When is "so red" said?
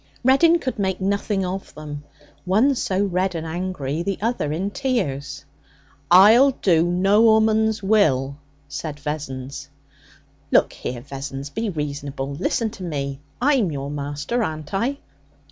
2.73-3.35